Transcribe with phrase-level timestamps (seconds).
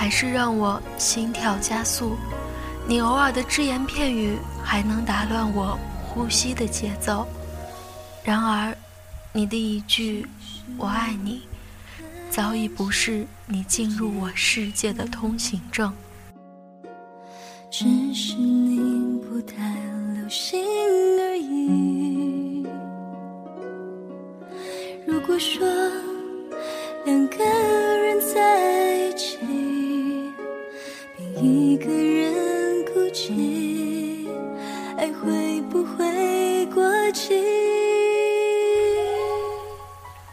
[0.00, 2.16] 还是让我心跳加速。
[2.88, 7.28] 你偶尔的只言片语还能打乱我呼吸的节奏。
[8.24, 8.74] 然而，
[9.30, 10.26] 你的一句
[10.78, 11.42] “我爱你”，
[12.32, 15.92] 早已不是你进入我世界的通行证。
[17.70, 19.54] 只是你不太
[20.14, 20.58] 流行
[21.18, 22.64] 而已。
[25.06, 25.62] 如果说
[35.40, 37.40] 会不会过期？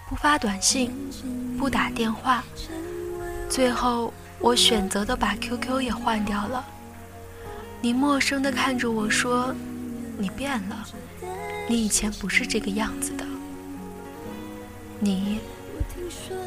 [0.10, 0.92] 不发短信，
[1.58, 2.44] 不打电话，
[3.48, 6.66] 最后我选择的把 QQ 也换掉了。
[7.80, 9.56] 你陌生的看着我说
[10.20, 10.86] ：“你变了，
[11.70, 13.26] 你以前不是这个样子的。
[15.00, 15.40] 你，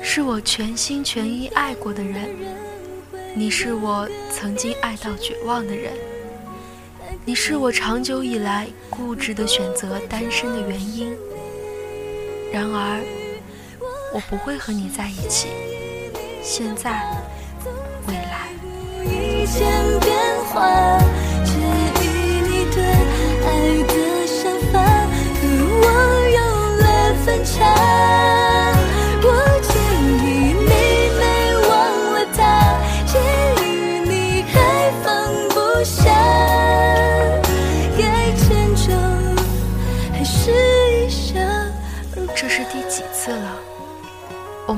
[0.03, 2.29] 是我全心全意爱过的人，
[3.35, 5.95] 你是我曾经爱到绝望的人，
[7.25, 11.15] 你是我长久以来固执的选择单身的原因。
[12.53, 13.01] 然而，
[14.13, 15.49] 我不会和你在一起，
[16.43, 17.07] 现在，
[18.09, 18.49] 未来。”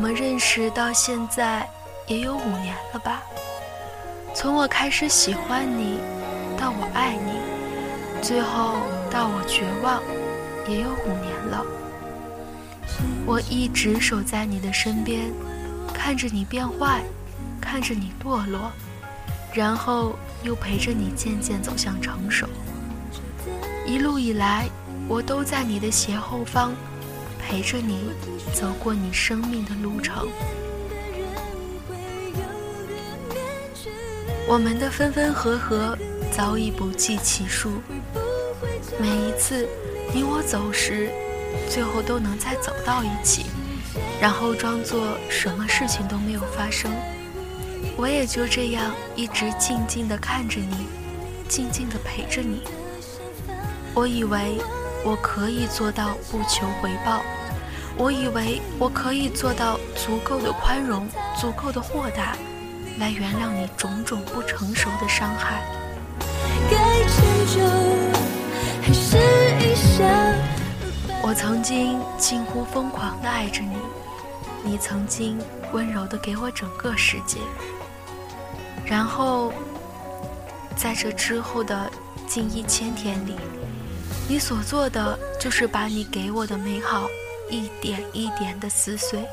[0.02, 1.64] 我们认识到现在
[2.08, 3.22] 也有五年了吧？
[4.34, 6.00] 从我开始喜欢你，
[6.58, 7.34] 到我爱你，
[8.20, 8.78] 最后
[9.12, 10.02] 到我绝望，
[10.68, 11.64] 也有五年了。
[13.24, 15.32] 我一直守在你的身边，
[15.94, 17.00] 看着你变坏，
[17.60, 18.72] 看着你堕落，
[19.54, 22.48] 然后又陪着你渐渐走向成熟。
[23.86, 24.66] 一路以来，
[25.06, 26.74] 我都在你的斜后方，
[27.42, 28.10] 陪着你
[28.54, 30.28] 走过你生命的路程。
[34.48, 35.98] 我们的分分合合
[36.30, 37.82] 早已不计其数，
[39.00, 39.68] 每一次
[40.14, 41.10] 你我走时。
[41.68, 43.44] 最后都能再走到一起，
[44.20, 46.90] 然后装作什么事情都没有发生。
[47.96, 50.86] 我也就这样一直静静地看着你，
[51.48, 52.62] 静静地陪着你。
[53.94, 54.58] 我以为
[55.04, 57.22] 我可以做到不求回报，
[57.96, 62.36] 我以为我可以做到足够的宽容，足够的豁达，
[62.98, 65.62] 来原谅你种种不成熟的伤害。
[66.70, 66.76] 该
[67.08, 67.60] 迁就
[68.80, 69.18] 还是
[69.60, 70.04] 一笑？
[71.24, 73.76] 我曾经近乎疯狂的爱着你，
[74.62, 75.38] 你曾经
[75.72, 77.38] 温柔的给我整个世界。
[78.84, 79.52] 然后，
[80.82, 81.88] 在这之后的
[82.26, 83.36] 近一千天里，
[84.28, 87.08] 你所做的就是把你给我的美好
[87.48, 89.24] 一点一点的撕碎。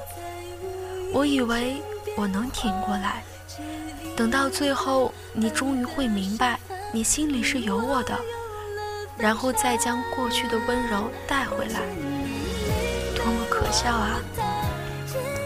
[1.11, 1.81] 我以为
[2.15, 3.23] 我能挺过来，
[4.15, 6.59] 等到最后，你终于会明白，
[6.93, 8.15] 你心里是有我的。
[9.17, 11.81] 然后再将过去的温柔带回来，
[13.15, 14.19] 多么可笑啊！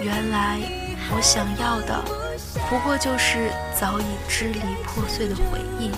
[0.01, 0.59] 原来
[1.11, 2.03] 我想要的，
[2.69, 5.91] 不过就是早已支离破碎的回忆。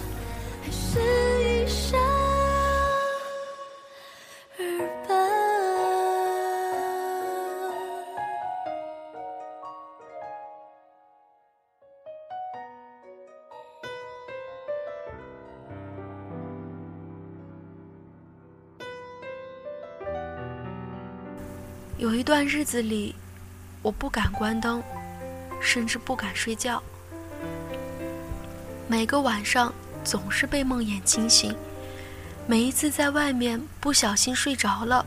[21.98, 23.16] 有一段日子里，
[23.86, 24.82] 我不敢关灯，
[25.62, 26.82] 甚至不敢睡觉。
[28.88, 29.72] 每个晚上
[30.04, 31.56] 总是被梦魇惊醒，
[32.48, 35.06] 每一次在外面不小心睡着了，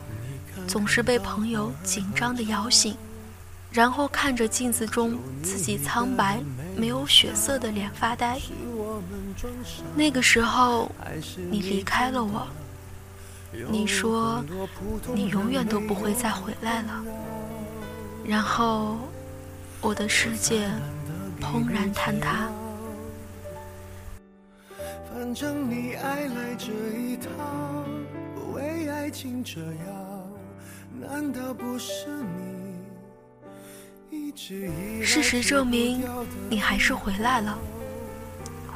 [0.65, 2.95] 总是被朋友紧张的摇醒，
[3.69, 6.41] 然后看着镜子中自己苍白、
[6.77, 8.39] 没有血色的脸发呆。
[9.93, 10.89] 那个时候，
[11.51, 12.47] 你离开了我。
[13.69, 14.41] 你说，
[15.13, 17.03] 你永远都不会再回来了。
[18.29, 18.95] 然后，
[19.81, 20.69] 我的世界
[21.41, 22.47] 砰然坍塌。
[25.11, 27.27] 反正你爱来这一套，
[28.53, 30.27] 为爱情折腰，
[31.09, 32.05] 难道不是
[34.11, 34.31] 你？
[35.03, 36.07] 事实证明，
[36.51, 37.57] 你还是回来了。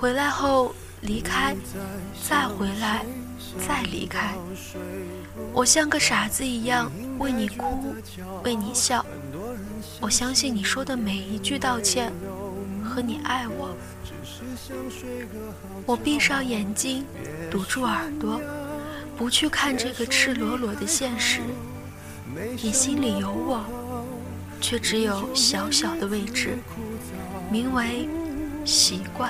[0.02, 0.74] 回来后
[1.04, 1.56] 离开，
[2.28, 3.06] 再回来。
[3.68, 4.34] 再离开，
[5.52, 7.94] 我像个傻子一样为你哭，
[8.44, 9.06] 为你笑。
[10.02, 12.12] 我相信你说的每一句道歉
[12.84, 13.76] 和你爱我。
[15.86, 17.06] 我闭上眼睛，
[17.52, 18.42] 堵住耳朵，
[19.16, 21.42] 不去看这个赤裸裸的现实。
[22.60, 23.64] 你心里有我，
[24.60, 26.58] 却只有小小的位置，
[27.52, 28.10] 名为
[28.66, 29.30] 习惯。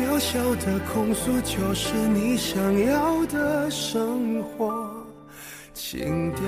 [0.00, 4.90] 渺小的控诉，就是你想要的生活
[5.74, 6.42] 情调。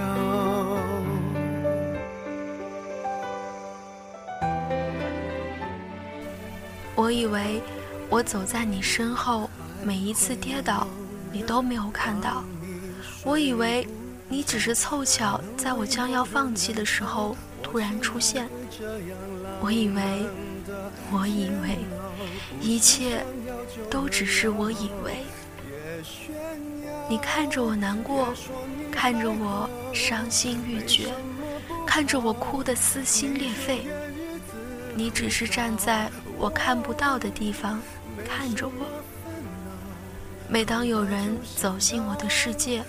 [6.95, 7.61] 我以为
[8.09, 9.51] 我走在你身后，
[9.85, 10.87] 每一次跌倒，
[11.31, 12.43] 你都没有看到。
[13.23, 13.87] 我以为
[14.31, 17.37] 你只是凑巧在我将要放弃的时候
[17.73, 18.47] 突然出现。
[19.63, 20.27] 我以为，
[21.11, 21.79] 我以为，
[22.61, 23.25] 一切。
[23.91, 25.25] 都只是我以为，
[27.09, 28.35] 你看着我难过，
[28.91, 31.09] 看着我伤心欲绝，
[31.87, 33.87] 看着我哭得撕心裂肺，
[34.95, 37.81] 你只是站在我看不到的地方
[38.27, 38.87] 看着我。
[40.49, 42.83] 每当有人走进我的世界，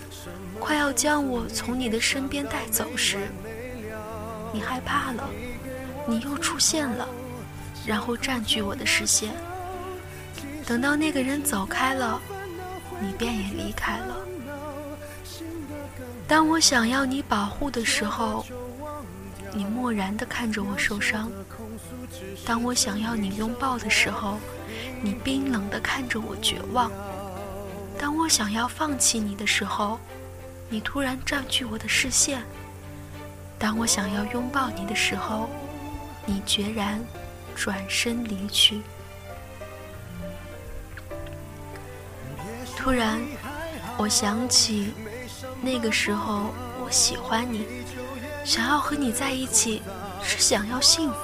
[0.59, 3.29] 快要将我从你的身边带走时，
[4.53, 5.27] 你害怕了，
[6.07, 7.07] 你又出现了，
[7.85, 9.33] 然后占据我的视线。
[10.65, 12.21] 等到那个人走开了，
[13.01, 14.15] 你便也离开了。
[16.27, 18.45] 当我想要你保护的时候，
[19.53, 21.27] 你漠然地看着我受伤；
[22.45, 24.39] 当我想要你拥抱的时候，
[25.01, 26.89] 你冰冷地看着我绝望；
[27.99, 29.99] 当我想要放弃你的时候，
[30.69, 32.39] 你突然占据我的视线；
[33.63, 35.49] 当我想要拥抱你的时候，
[36.25, 36.99] 你决然
[37.55, 38.81] 转身离去。
[42.75, 43.21] 突然，
[43.97, 44.93] 我想起
[45.61, 47.65] 那个时候，我喜欢你，
[48.43, 49.81] 想要和你在一起，
[50.21, 51.17] 是想要幸福，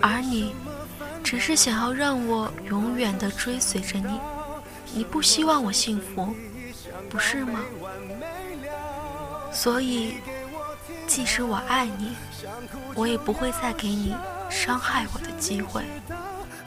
[0.00, 0.54] 而你，
[1.22, 4.18] 只是想要让我永远的追随着你。
[4.94, 6.34] 你不希望我幸福，
[7.10, 7.60] 不是吗？
[9.52, 10.14] 所以，
[11.06, 12.12] 即使我爱你，
[12.94, 14.14] 我也不会再给你
[14.48, 15.82] 伤害我的机会。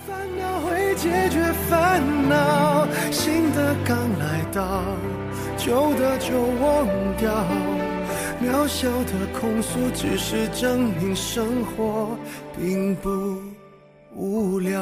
[0.08, 4.84] 烦恼会解决烦恼，新的刚来到，
[5.58, 6.88] 旧的就忘
[7.18, 7.46] 掉。
[8.40, 12.16] 渺小的控诉，只是证明生活
[12.56, 13.42] 并不
[14.14, 14.80] 无聊。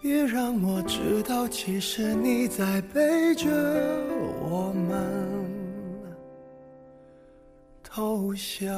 [0.00, 3.48] 别让我知道，其实你在背着
[4.40, 5.31] 我们
[7.94, 8.72] 偷笑。